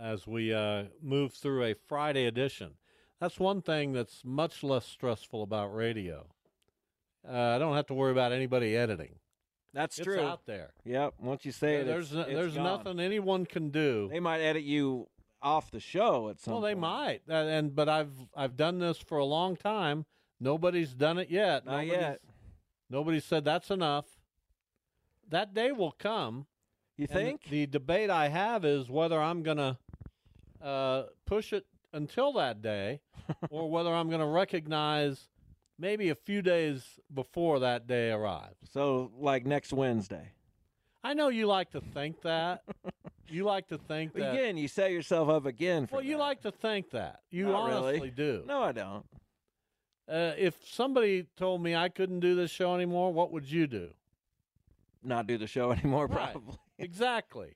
[0.01, 2.73] as we uh, move through a Friday edition.
[3.21, 6.27] That's one thing that's much less stressful about radio.
[7.27, 9.17] Uh, I don't have to worry about anybody editing.
[9.73, 10.21] That's it's true.
[10.21, 10.71] out there.
[10.85, 11.15] Yep.
[11.21, 12.65] Once you say it, there's it's, it's there's gone.
[12.65, 14.09] nothing anyone can do.
[14.11, 15.09] They might edit you
[15.43, 16.55] off the show at some.
[16.55, 16.81] well, they point.
[16.81, 20.05] might, Uh, and but I've I've done this for a long time.
[20.41, 21.65] Nobody's done it yet.
[21.67, 22.21] Not Nobody's- yet.
[22.89, 24.07] Nobody said that's enough.
[25.29, 26.47] That day will come.
[26.97, 27.43] You the- think?
[27.51, 29.77] the debate I have is whether I'm going to
[30.63, 33.01] uh, push it until that day,
[33.51, 35.29] or whether I'm going to recognize
[35.79, 38.57] maybe a few days before that day arrives.
[38.71, 40.33] so, like next Wednesday.
[41.05, 42.63] I know you like to think that.
[43.29, 44.33] you like to think that.
[44.33, 45.87] Again, you set yourself up again.
[45.87, 47.21] For well, you like to think that.
[47.31, 47.89] You Not really.
[47.91, 48.43] honestly do.
[48.47, 49.05] No, I don't.
[50.09, 53.91] Uh, if somebody told me I couldn't do this show anymore, what would you do?
[55.03, 56.33] Not do the show anymore, Right.
[56.33, 56.57] probably.
[56.79, 57.55] Exactly.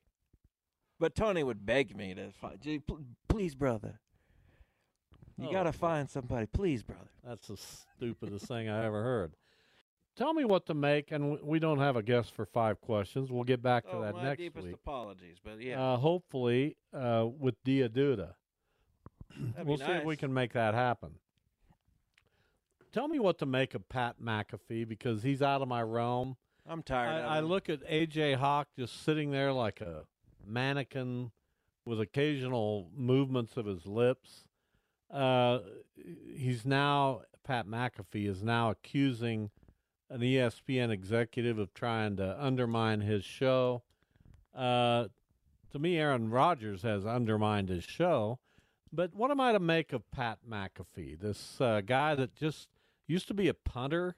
[1.00, 2.60] But Tony would beg me to find.
[3.26, 3.98] Please, brother.
[5.38, 7.10] You Oh, gotta find somebody, please, brother.
[7.24, 9.32] That's the stupidest thing I ever heard.
[10.14, 13.32] Tell me what to make, and we don't have a guest for five questions.
[13.32, 14.74] We'll get back to oh, that my next deepest week.
[14.74, 18.34] apologies, but yeah, Uh, hopefully, uh, with Dia Duda.
[19.38, 21.14] that'd we'll be see if we can make that happen.
[22.92, 26.36] Tell me what to make of Pat McAfee because he's out of my realm.
[26.66, 27.24] I'm tired.
[27.24, 30.04] of I, I look at AJ Hawk just sitting there like a
[30.50, 31.30] mannequin
[31.84, 34.44] with occasional movements of his lips.
[35.10, 35.60] Uh,
[36.36, 39.50] he's now Pat McAfee is now accusing
[40.08, 43.82] an ESPN executive of trying to undermine his show.
[44.54, 45.06] Uh,
[45.72, 48.38] to me, Aaron Rodgers has undermined his show.
[48.92, 52.68] But what am I to make of Pat McAfee, this uh, guy that just
[53.06, 54.16] used to be a punter,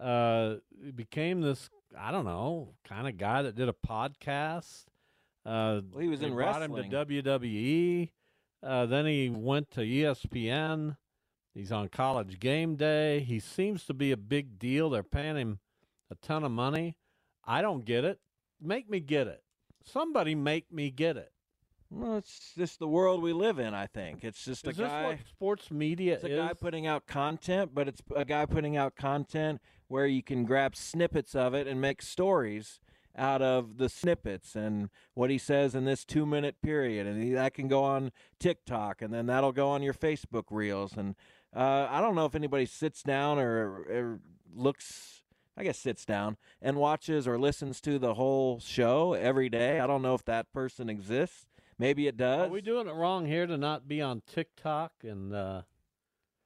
[0.00, 0.56] uh,
[0.94, 4.84] became this I don't know kind of guy that did a podcast.
[5.46, 6.90] Uh, Well, he was in brought him wrestling.
[6.90, 8.10] to WWE.
[8.62, 10.96] Uh, then he went to ESPN.
[11.54, 13.20] He's on College Game Day.
[13.20, 14.90] He seems to be a big deal.
[14.90, 15.60] They're paying him
[16.10, 16.96] a ton of money.
[17.44, 18.18] I don't get it.
[18.60, 19.42] Make me get it.
[19.84, 21.30] Somebody make me get it.
[21.88, 23.72] Well, it's just the world we live in.
[23.72, 25.04] I think it's just Is a guy.
[25.06, 26.36] what sports media It's a is?
[26.38, 30.74] guy putting out content, but it's a guy putting out content where you can grab
[30.74, 32.80] snippets of it and make stories
[33.16, 37.06] out of the snippets and what he says in this two minute period.
[37.06, 40.96] And he, that can go on TikTok and then that'll go on your Facebook reels.
[40.96, 41.14] And
[41.54, 44.20] uh, I don't know if anybody sits down or, or
[44.54, 45.22] looks
[45.56, 49.80] I guess sits down and watches or listens to the whole show every day.
[49.80, 51.46] I don't know if that person exists.
[51.78, 52.48] Maybe it does.
[52.48, 55.62] Are we doing it wrong here to not be on TikTok and uh,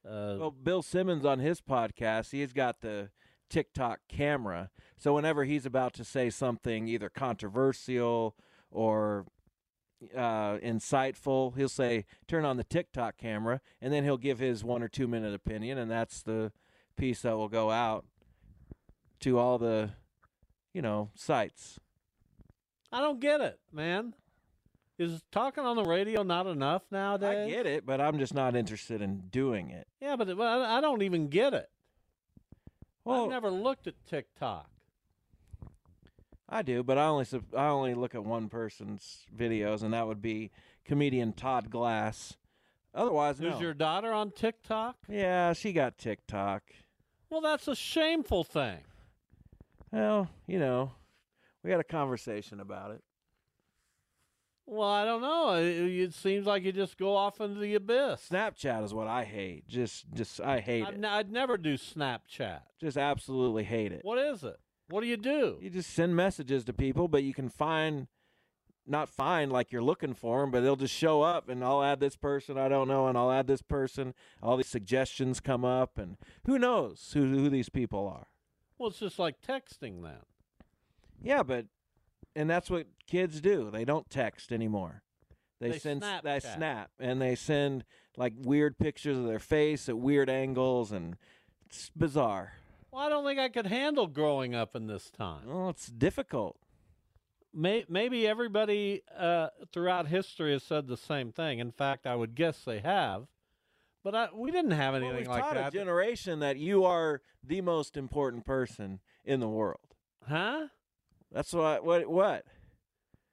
[0.09, 3.11] uh, Well, Bill Simmons on his podcast, he's got the
[3.51, 4.71] TikTok camera.
[4.97, 8.37] So whenever he's about to say something either controversial
[8.71, 9.27] or
[10.17, 14.83] uh, insightful, he'll say, "Turn on the TikTok camera," and then he'll give his one
[14.83, 16.53] or two minute opinion, and that's the
[16.97, 18.07] piece that will go out
[19.21, 19.91] to all the,
[20.73, 21.79] you know, sites.
[22.93, 24.15] I don't get it, man.
[24.99, 27.47] Is talking on the radio not enough nowadays?
[27.47, 29.87] I get it, but I'm just not interested in doing it.
[30.01, 31.71] Yeah, but it, well, I don't even get it.
[33.05, 34.69] Well, I've never looked at TikTok.
[36.49, 40.21] I do, but I only I only look at one person's videos, and that would
[40.21, 40.51] be
[40.85, 42.37] comedian Todd Glass.
[42.93, 43.61] Otherwise, Is no.
[43.61, 44.97] your daughter on TikTok?
[45.09, 46.65] Yeah, she got TikTok.
[47.31, 48.81] Well, that's a shameful thing.
[49.93, 50.91] Well, you know,
[51.63, 53.03] we had a conversation about it.
[54.73, 55.55] Well, I don't know.
[55.55, 58.29] It, it seems like you just go off into the abyss.
[58.31, 59.67] Snapchat is what I hate.
[59.67, 60.99] Just, just I hate I'd, it.
[60.99, 62.61] n- I'd never do Snapchat.
[62.81, 64.03] Just absolutely hate it.
[64.05, 64.61] What is it?
[64.89, 65.59] What do you do?
[65.61, 68.07] You just send messages to people, but you can find,
[68.87, 71.99] not find like you're looking for them, but they'll just show up, and I'll add
[71.99, 74.15] this person I don't know, and I'll add this person.
[74.41, 78.29] All these suggestions come up, and who knows who who these people are.
[78.79, 80.21] Well, it's just like texting then.
[81.21, 81.67] Yeah, but
[82.37, 83.71] and that's what kids do.
[83.71, 85.03] They don't text anymore.
[85.61, 86.55] They, They send they Snapchat.
[86.55, 87.85] snap and they send
[88.17, 91.17] like weird pictures of their face at weird angles and
[91.67, 92.55] it's bizarre.
[92.91, 95.43] Well, I don't think I could handle growing up in this time.
[95.47, 96.57] Well, it's difficult.
[97.53, 101.59] May, maybe everybody uh, throughout history has said the same thing.
[101.59, 103.27] In fact, I would guess they have.
[104.03, 105.69] But I, we didn't have Well, anything we've like taught that.
[105.69, 109.95] a generation that you are the most important person in the world.
[110.27, 110.69] huh?
[111.33, 112.45] That's what what what?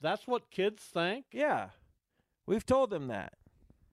[0.01, 1.25] That's what kids think.
[1.31, 1.69] Yeah.
[2.45, 3.33] We've told them that.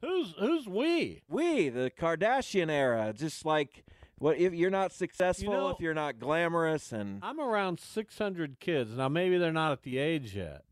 [0.01, 1.23] Who's who's we?
[1.29, 3.85] We, the Kardashian era, just like
[4.19, 8.91] what if you're not successful, know- if you're not glamorous and I'm around 600 kids.
[8.97, 10.63] Now, maybe they're not at the age yet.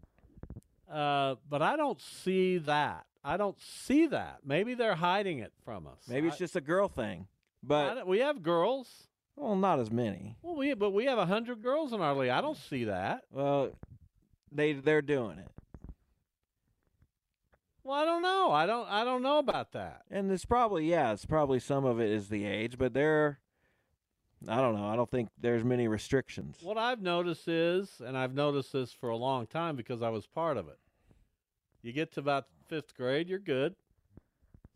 [0.90, 3.06] Uh, but I don't see that.
[3.24, 4.40] I don't see that.
[4.44, 6.00] Maybe they're hiding it from us.
[6.08, 7.28] maybe it's I- just a girl thing.
[7.62, 8.88] But we have girls.
[9.36, 10.36] Well, not as many.
[10.42, 12.30] Well, we but we have a hundred girls in our league.
[12.30, 13.22] I don't see that.
[13.30, 13.70] Well,
[14.50, 15.50] they they're doing it.
[17.84, 18.52] Well, I don't know.
[18.52, 18.88] I don't.
[18.88, 20.02] I don't know about that.
[20.10, 23.40] And it's probably yeah, it's probably some of it is the age, but there
[24.48, 24.88] I don't know.
[24.88, 26.56] I don't think there's many restrictions.
[26.62, 30.26] What I've noticed is, and I've noticed this for a long time because I was
[30.26, 30.78] part of it.
[31.82, 33.74] You get to about fifth grade, you're good.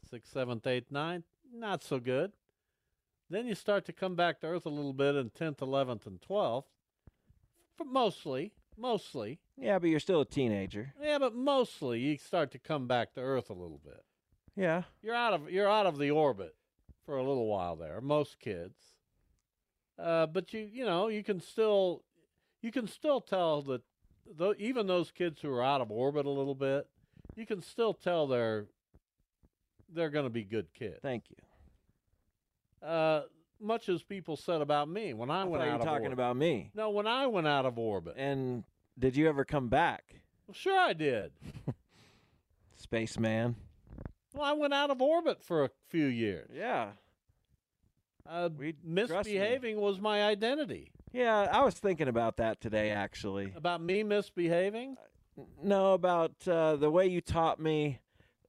[0.09, 2.33] Sixth, seventh, eighth, ninth, not so good.
[3.29, 6.21] Then you start to come back to earth a little bit in tenth, eleventh, and
[6.23, 6.69] twelfth.
[7.77, 10.95] But mostly, mostly, Yeah, but you're still a teenager.
[11.03, 14.03] yeah, but mostly you start to come back to earth a little bit.
[14.57, 14.85] Yeah.
[15.03, 16.55] you're out of you're out of the orbit
[17.05, 18.01] for a little while there.
[18.01, 18.79] Most kids,
[19.99, 22.03] uh, but you you know you can still
[22.63, 23.83] you can still tell that
[24.37, 26.87] though even those kids who are out of orbit a little bit,
[27.35, 28.67] you can still tell they're
[29.93, 30.99] they're going to be good kids.
[31.03, 31.37] Thank you.
[32.83, 33.23] Uh,
[33.61, 36.13] much as people said about me when I, I went out of talking orbit.
[36.13, 36.71] about me.
[36.75, 38.15] no, when I went out of orbit.
[38.17, 38.65] And
[38.99, 40.05] did you ever come back,
[40.47, 41.33] Well, sure, I did.
[42.75, 43.57] spaceman?
[44.35, 46.51] Well, I went out of orbit for a few years.
[46.55, 46.91] Yeah.
[48.29, 48.51] Uh,
[48.85, 50.91] misbehaving was my identity.
[51.13, 53.53] Yeah, I was thinking about that today actually.
[53.57, 54.97] About me misbehaving?
[55.63, 58.01] No, about uh, the way you taught me.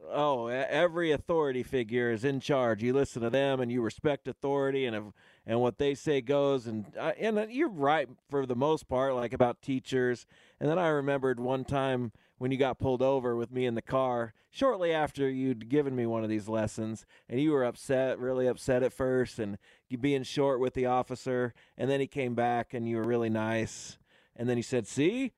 [0.09, 2.83] Oh, every authority figure is in charge.
[2.83, 5.03] You listen to them and you respect authority, and if,
[5.45, 6.67] and what they say goes.
[6.67, 10.25] And uh, and you're right for the most part, like about teachers.
[10.59, 13.81] And then I remembered one time when you got pulled over with me in the
[13.81, 18.47] car shortly after you'd given me one of these lessons, and you were upset, really
[18.47, 19.57] upset at first, and
[19.89, 21.53] you being short with the officer.
[21.77, 23.97] And then he came back, and you were really nice.
[24.35, 25.33] And then he said, "See,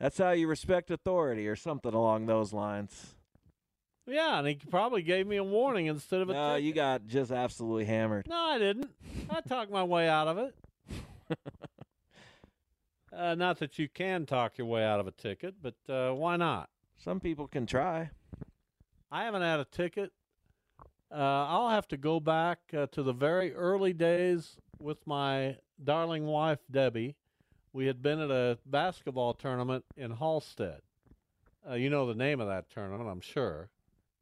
[0.00, 3.15] that's how you respect authority, or something along those lines.
[4.06, 6.64] Yeah, and he probably gave me a warning instead of a No, ticket.
[6.64, 8.26] you got just absolutely hammered.
[8.28, 8.90] No, I didn't.
[9.28, 10.54] I talked my way out of it.
[13.12, 16.36] uh, not that you can talk your way out of a ticket, but uh, why
[16.36, 16.68] not?
[16.96, 18.10] Some people can try.
[19.10, 20.12] I haven't had a ticket.
[21.10, 26.26] Uh, I'll have to go back uh, to the very early days with my darling
[26.26, 27.16] wife, Debbie.
[27.72, 30.80] We had been at a basketball tournament in Halstead.
[31.68, 33.68] Uh, you know the name of that tournament, I'm sure.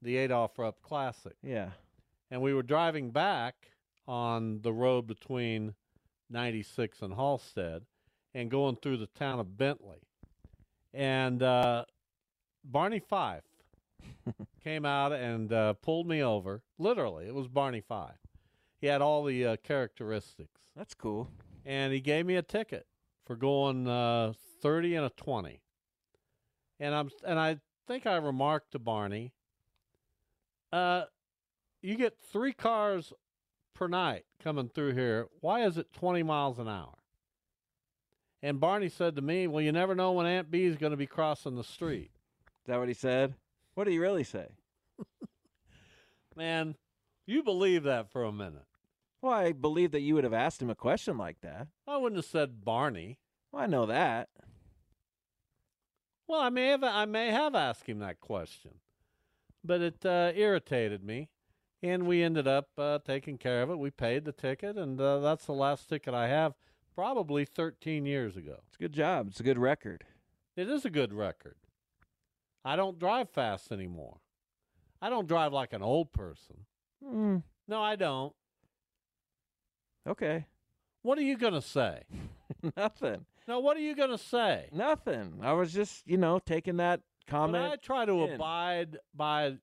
[0.05, 1.35] The Adolph Rupp Classic.
[1.43, 1.71] Yeah.
[2.31, 3.55] and we were driving back
[4.07, 5.75] on the road between
[6.31, 7.83] 96 and Halstead
[8.35, 10.03] and going through the town of Bentley.
[10.93, 11.85] And uh,
[12.65, 13.45] Barney Fife
[14.63, 16.63] came out and uh, pulled me over.
[16.79, 18.19] Literally, it was Barney Fife.
[18.81, 20.61] He had all the uh, characteristics.
[20.77, 21.31] That's cool.
[21.65, 22.87] And he gave me a ticket
[23.25, 25.63] for going uh, 30 and a 20.
[26.81, 29.33] And I'm and I think I remarked to Barney,
[30.75, 31.05] uh,
[31.83, 33.13] you get three cars
[33.75, 35.29] per night coming through here.
[35.41, 36.97] Why is it 20 miles an hour?
[38.43, 40.97] And Barney said to me, Well, you never know when Aunt Bee is going to
[40.97, 42.11] be crossing the street.
[42.47, 43.35] Is that what he said?
[43.75, 44.49] What did he really say?
[46.37, 46.75] Man,
[47.25, 48.67] you believe that for a minute.
[49.23, 51.69] Well, I believe that you would have asked him a question like that.
[51.87, 53.19] I wouldn't have said Barney.
[53.53, 54.29] Well, I know that.
[56.27, 58.73] Well, I may have I may have asked him that question,
[59.65, 61.29] but it uh, irritated me,
[61.83, 63.79] and we ended up uh, taking care of it.
[63.79, 66.55] We paid the ticket, and uh, that's the last ticket I have,
[66.95, 68.57] probably 13 years ago.
[68.69, 69.29] It's a good job.
[69.29, 70.05] It's a good record.
[70.57, 71.57] It is a good record.
[72.65, 74.19] I don't drive fast anymore.
[75.03, 76.57] I don't drive like an old person.
[77.05, 78.33] Mm, No, I don't.
[80.09, 80.47] okay.
[81.03, 82.05] What are you going to say?
[82.77, 83.27] Nothing.
[83.47, 84.69] No, what are you going to say?
[84.73, 85.41] Nothing.
[85.43, 87.73] I was just, you know, taking that But comment.
[87.73, 88.35] I try to in.
[88.35, 89.57] abide by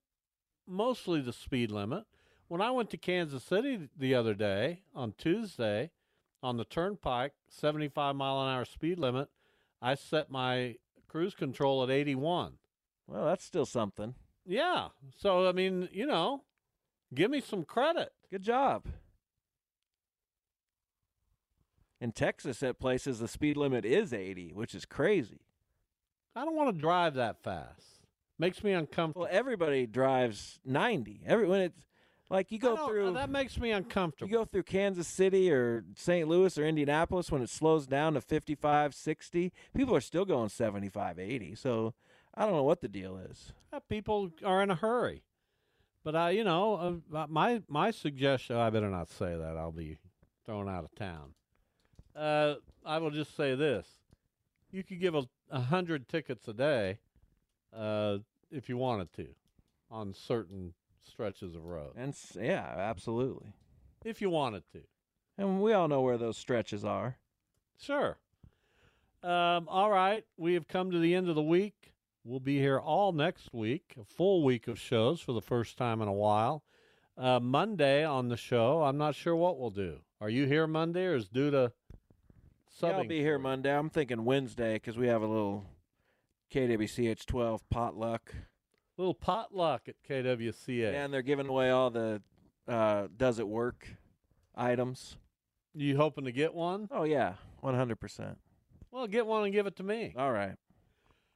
[0.68, 2.06] mostly the speed limit.
[2.48, 5.92] When I went to Kansas City the other day on Tuesday
[6.44, 9.30] on the turnpike, 75 mile an hour speed limit,
[9.82, 10.76] I set my
[11.08, 12.54] cruise control at 81.
[13.08, 14.16] Well, that's still something.
[14.46, 14.90] Yeah.
[15.18, 16.44] So, I mean, you know,
[17.14, 18.12] give me some credit.
[18.30, 18.86] Good job.
[22.00, 25.42] In Texas, at places, the speed limit is 80, which is crazy.
[26.36, 27.86] I don't want to drive that fast.
[28.40, 29.24] Makes me uncomfortable.
[29.24, 31.22] Well, everybody drives 90.
[31.26, 31.86] Every when it's
[32.30, 34.32] like you go through that makes me uncomfortable.
[34.32, 36.28] you go through Kansas City or St.
[36.28, 41.20] Louis or Indianapolis when it slows down to 55, 60, people are still going 75,
[41.20, 41.56] 80.
[41.56, 41.94] So
[42.34, 43.52] I don't know what the deal is.
[43.90, 45.24] People are in a hurry.
[46.04, 48.56] But I, you know, uh, my my suggestion.
[48.56, 49.56] I better not say that.
[49.56, 49.98] I'll be
[50.46, 51.36] thrown out of town.
[52.16, 53.86] Uh, I will just say this:
[54.72, 57.00] you could give a, a hundred tickets a day,
[57.76, 58.18] uh,
[58.52, 59.28] if you wanted to,
[59.90, 60.74] on certain
[61.06, 61.94] stretches of road.
[61.96, 63.54] And s- yeah, absolutely.
[64.04, 64.82] If you wanted to,
[65.38, 67.18] And we all know where those stretches are.
[67.80, 68.18] sure.
[69.24, 71.94] Um, all right, we have come to the end of the week.
[72.24, 76.02] We'll be here all next week, a full week of shows for the first time
[76.02, 76.64] in a while.
[77.18, 79.98] Uh, Monday on the show, I'm not sure what we'll do.
[80.20, 81.72] Are you here Monday, or is due to
[82.82, 82.90] Yeah.
[82.90, 83.38] I'll be here?
[83.38, 83.76] Monday.
[83.76, 85.66] I'm thinking Wednesday because we have a little
[86.54, 88.34] KWCH 12 potluck.
[88.98, 90.94] Little potluck at KWCH.
[90.94, 92.22] And they're giving away all the
[92.68, 93.88] uh, Does It Work
[94.56, 95.18] items.
[95.74, 96.90] You hoping to get one?
[96.92, 98.36] Oh, yeah, 100%.
[98.92, 100.14] Well, get one and give it to me.
[100.18, 100.56] All right.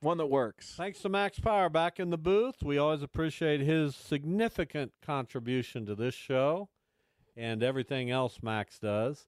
[0.02, 0.74] One that works.
[0.76, 2.62] Thanks to Max Power back in the booth.
[2.62, 6.70] We always appreciate his significant contribution to this show
[7.38, 9.28] and everything else Max does.